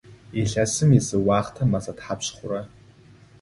[0.39, 2.61] Илъэсым изы уахътэ мэзэ тхьапш хъура?